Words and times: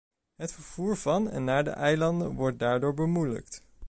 Het 0.35 0.53
vervoer 0.53 0.97
van 0.97 1.29
en 1.29 1.43
naar 1.43 1.63
de 1.63 1.69
eilanden 1.69 2.33
wordt 2.35 2.59
daardoor 2.59 2.93
bemoeilijkt. 2.93 3.63